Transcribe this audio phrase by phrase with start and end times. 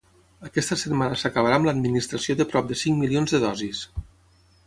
[0.47, 3.85] Aquesta setmana s’acabarà amb l’administració de prop de cinc milions de dosis.